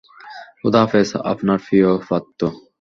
খোদা 0.59 0.81
হাফেজ, 0.83 1.09
আপনার 1.31 1.57
প্রিয় 1.65 1.89
ফাত্তু। 2.07 2.47